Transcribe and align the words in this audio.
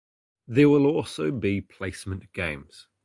There 0.47 0.67
will 0.67 0.87
also 0.87 1.29
be 1.31 1.61
placement 1.61 2.33
games. 2.33 2.87